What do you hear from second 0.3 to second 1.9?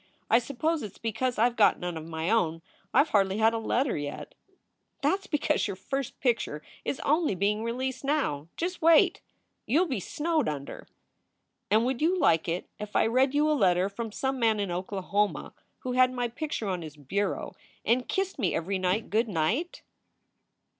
I suppose it s because I ve got